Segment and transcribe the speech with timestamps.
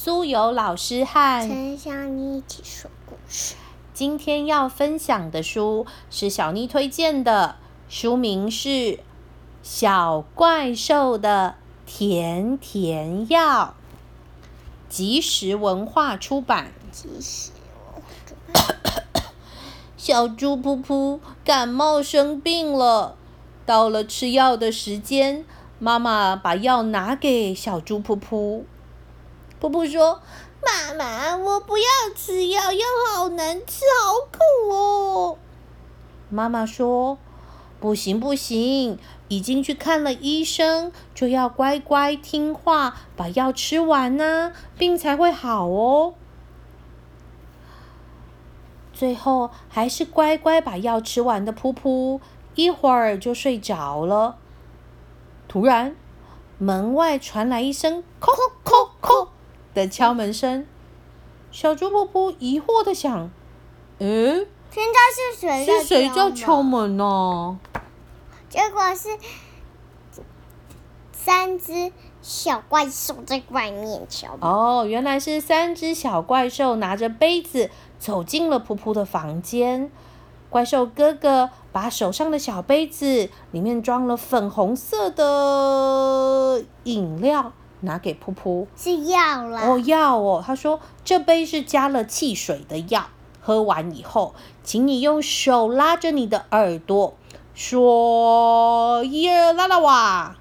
[0.00, 3.56] 苏有老师和陈小妮一起说故事。
[3.92, 7.56] 今天要分享的书是小妮推荐的，
[7.88, 8.68] 书名是
[9.60, 13.74] 《小怪兽的甜甜药》，
[14.88, 16.70] 即时文化出版。
[16.92, 17.50] 其实
[17.92, 18.00] 我
[19.96, 23.16] 小猪噗噗感冒生病了，
[23.66, 25.44] 到了吃药的时间，
[25.80, 28.62] 妈妈把药拿给小猪噗噗。
[29.60, 30.20] 噗噗说
[30.62, 35.38] ：“妈妈，我不要吃药，药好难吃，好苦哦。”
[36.30, 37.18] 妈妈说
[37.80, 46.14] ：“不行不行，已经去看了医生，就要乖乖听话，把药吃完呢，病才会好哦。”
[48.92, 52.20] 最后还是乖乖把药吃完的噗噗，
[52.56, 54.36] 一会儿就睡着了。
[55.46, 55.96] 突然，
[56.58, 58.87] 门外传来一声“叩叩叩”
[59.78, 60.66] 的敲门声。
[61.52, 63.30] 小猪噗噗疑惑的想
[63.98, 66.90] ：“诶，现在是谁是谁在在敲门？
[66.90, 67.58] 门呢？”
[68.50, 69.08] 结果是
[71.12, 74.40] 三只小怪兽在外面敲门。
[74.40, 79.90] 哦，原来是三只小怪兽拿着杯子走进了噗噗的房间。
[80.50, 88.66] 怪兽哥哥把手上的小杯子里面装了粉红色的饮料拿给噗噗。
[88.76, 89.62] 是药啦。
[89.62, 93.08] 哦，药哦，他说这杯是加了汽水的药，
[93.40, 97.16] 喝完以后，请你用手拉着你的耳朵，
[97.54, 100.36] 说耶啦啦哇，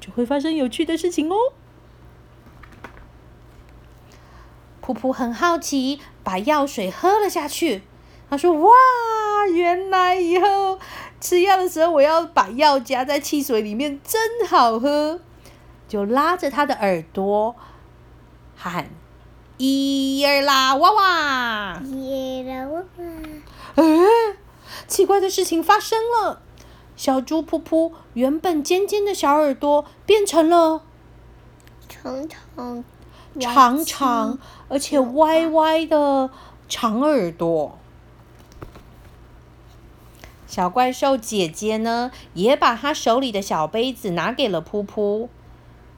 [0.00, 1.36] 就会发生有趣的事情哦。
[4.84, 7.82] 噗噗很好奇，把药水喝了下去。
[8.30, 8.70] 他说：“哇，
[9.52, 10.78] 原来以后
[11.20, 15.20] 吃药的时候，我要把药加在汽水里面，真好喝。”
[15.88, 17.56] 就拉着他的耳朵
[18.54, 18.90] 喊
[19.56, 22.84] ：“一儿啦哇哇！”耶啦哇哇！
[23.76, 23.82] 哎，
[24.86, 26.42] 奇怪的事情发生了，
[26.94, 30.82] 小猪噗噗原本尖尖的小耳朵变成了
[31.88, 32.84] 长长
[33.40, 34.38] 长长
[34.68, 36.30] 而且歪歪的
[36.68, 37.78] 长耳朵。
[40.46, 45.28] 小怪兽姐姐呢，也把她手里的小杯子拿给了噗噗。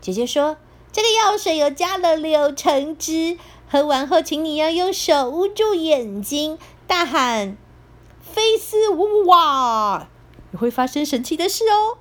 [0.00, 0.56] 姐姐说
[0.92, 3.36] ：“这个药水有加了柳橙汁，
[3.68, 7.56] 喝完后，请你要用手捂住眼睛，大喊
[8.22, 10.08] ‘菲斯呜呜哇’，
[10.52, 11.98] 也会发生神奇的事哦。”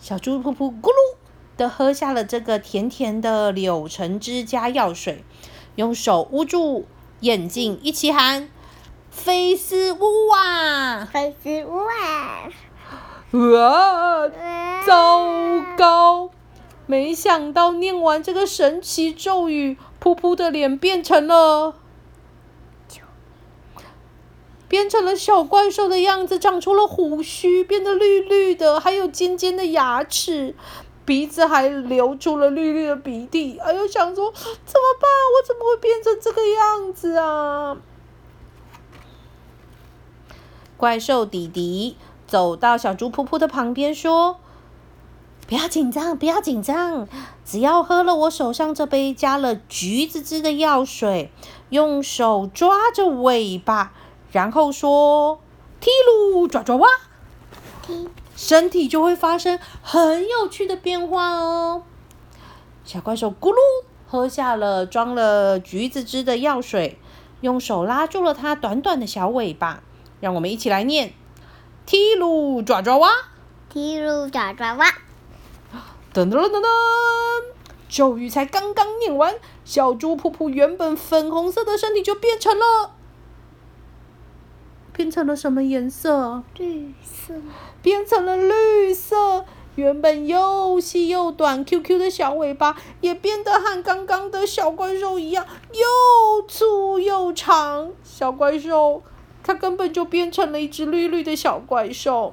[0.00, 1.16] 小猪噗噗咕噜
[1.56, 5.24] 的喝下了这个甜甜的柳橙汁加药水，
[5.74, 6.86] 用手捂住
[7.20, 8.48] 眼睛，一起喊
[9.10, 11.84] “菲斯呜哇粉丝哇！”！
[13.32, 14.28] 哇，
[14.86, 15.26] 糟
[15.76, 16.05] 糕！
[16.86, 21.74] 没想到念完这个神奇咒语，噗噗的脸变成了，
[24.68, 30.54] 变成了小怪兽的样子，长出了胡须，变得绿绿的，还有尖尖的牙齿，
[31.04, 33.58] 鼻子还流出了绿绿的鼻涕。
[33.58, 35.10] 哎呦，想说怎么办？
[35.34, 37.76] 我怎么会变成这个样子啊？
[40.76, 41.96] 怪兽弟弟
[42.28, 44.38] 走到小猪噗噗的旁边说。
[45.48, 47.06] 不要紧张，不要紧张，
[47.44, 51.30] 只要喝了我手上这杯加了橘子汁的药水，
[51.70, 53.92] 用手抓着尾巴，
[54.32, 55.40] 然后说
[55.80, 56.88] “踢噜爪爪哇”，
[58.34, 61.84] 身体就会发生很有趣的变化哦。
[62.84, 63.56] 小怪兽咕噜
[64.08, 66.98] 喝下了装了橘子汁的药水，
[67.40, 69.82] 用手拉住了它短短的小尾巴。
[70.18, 71.12] 让我们一起来念
[71.86, 73.10] “踢噜爪爪哇”。
[73.70, 74.86] 踢噜爪爪哇！
[76.16, 76.66] 噔噔噔噔噔！
[77.90, 79.34] 咒语才刚刚念完，
[79.66, 82.92] 小猪噗噗原本粉红色的身体就变成了，
[84.94, 86.42] 变成了什么颜色？
[86.56, 87.34] 绿色。
[87.82, 89.44] 变成了绿色。
[89.74, 97.90] 原本又细又短、Q Q 的小尾巴，也变得和刚刚的小怪兽一样，又粗又长。
[98.02, 99.02] 小怪兽，
[99.42, 102.32] 它根本就变成了一只绿绿的小怪兽。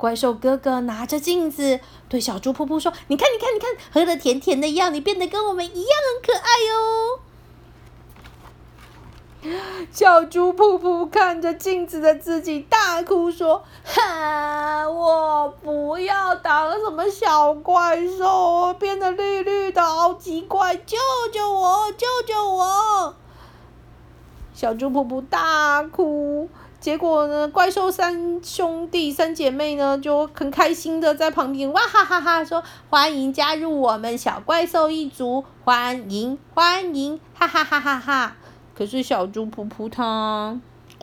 [0.00, 7.20] 怪兽哥哥拿着镜子对小猪噗噗说：“你看，你看，你看，喝了甜甜的药，你变得跟我们一样很可爱哦。”
[9.92, 20.76] 小猪噗噗看着镜子的自己，大哭说：“哈，我不要当什么小怪兽，变得绿绿的，好奇怪！
[20.76, 20.96] 救
[21.30, 23.14] 救我，救救我！”
[24.54, 26.48] 小猪噗噗大哭，
[26.80, 38.36] 结果呢，怪兽三兄弟三姐妹呢就很开心的在旁边哇哈哈哈说：“欢迎加入我们小怪兽一族，欢迎欢迎，哈哈哈哈哈！”
[38.74, 40.58] 可是小猪噗噗它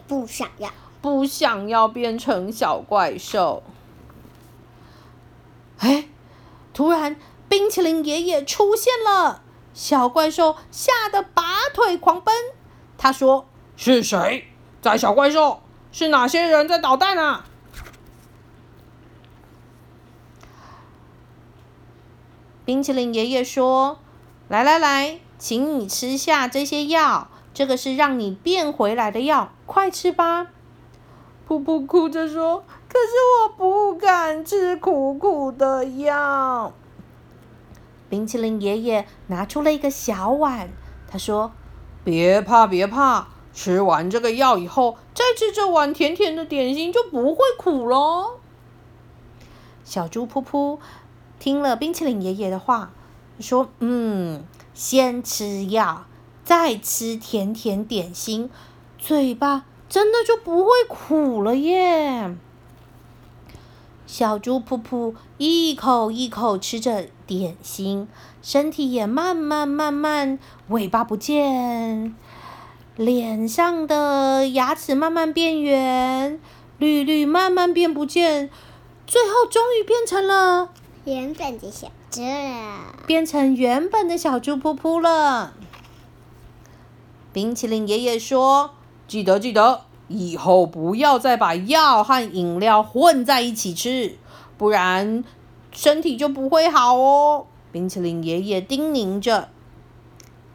[0.07, 3.61] 不想要，不想要变成小怪兽。
[5.77, 6.07] 哎，
[6.73, 7.15] 突然
[7.47, 9.43] 冰淇淋爷爷出现了，
[9.75, 12.33] 小怪兽吓得拔腿狂奔。
[12.97, 13.45] 他说
[13.77, 14.47] ：“是谁
[14.81, 15.61] 在小怪兽？
[15.97, 17.43] 是哪些人在捣蛋啊？”
[22.63, 23.97] 冰淇淋爷爷说
[24.47, 30.49] ：“来来来，请你吃下这些药，这个是让你变回来的药，快吃吧。”
[31.49, 33.07] 噗噗哭着说：“可是
[33.41, 36.73] 我不敢吃苦苦的药。”
[38.07, 40.69] 冰淇淋爷爷拿出了一个小碗，
[41.09, 41.53] 他说
[42.05, 48.39] ：“别怕，别怕，吃完这个药以后，再吃这碗甜甜的点心就不会苦了。”
[49.83, 50.77] 小猪噗噗
[51.39, 52.91] 听了冰淇淋爷爷的话，
[53.39, 54.45] 说：“嗯，
[54.75, 56.05] 先吃药，
[56.43, 58.51] 再吃甜甜点心，
[58.99, 62.35] 嘴巴。”真的就不会苦了耶！
[64.05, 68.09] 小猪噗噗一口一口吃着点心，
[68.41, 72.13] 身体也慢慢慢慢，尾巴不见，
[72.97, 76.39] 脸上的牙齿慢慢变圆，
[76.79, 78.49] 绿绿慢慢变不见，
[79.05, 80.69] 最后终于变成了
[81.05, 82.23] 原本的小猪，
[83.05, 85.53] 变成原本的小猪噗噗了。
[87.31, 88.71] 冰淇淋爷爷说。
[89.07, 94.17] 记得记得，以后不要再把药和饮料混在一起吃，
[94.57, 95.23] 不然
[95.71, 97.45] 身体就不会好哦。
[97.71, 99.49] 冰淇淋爷爷叮咛着。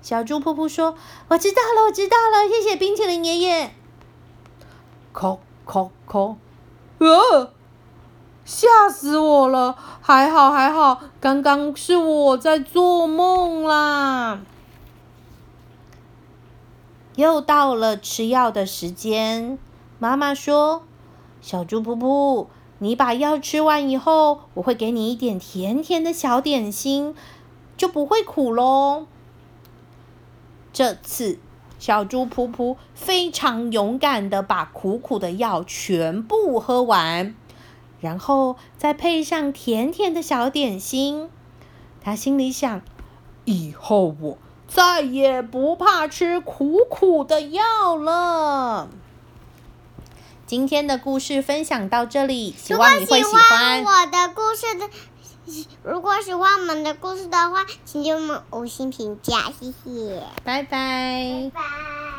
[0.02, 0.96] 小猪噗噗说
[1.28, 3.72] ：“我知道了，我知道了，谢谢冰淇淋爷爷。”
[5.14, 6.34] 咳咳咳，
[6.98, 7.52] 呃，
[8.44, 9.76] 吓死我了！
[10.00, 14.40] 还好还好，刚刚是我在做梦啦。
[17.14, 19.58] 又到了吃药的时间，
[20.00, 20.82] 妈妈说
[21.40, 22.46] ：“小猪噗噗，
[22.78, 27.14] 你把药吃完以后，我会给你一点甜甜的小点心，
[27.76, 29.06] 就不会苦喽。”
[30.72, 31.38] 这次，
[31.78, 37.34] 小猪噗噗非常勇敢的把苦苦的药全部喝完，
[38.00, 41.28] 然后再配上甜甜的小点心，
[42.00, 42.82] 他心里想
[43.44, 44.38] ：“以后我……”
[44.68, 48.88] 再也不怕吃苦苦的药了。
[50.46, 54.88] 今天的故事分享到这里，希望你会喜欢我的故事的。
[55.84, 61.50] 如果喜欢我们的故事的话，请给我们五星评价，谢谢，拜拜。
[61.54, 61.91] 拜拜。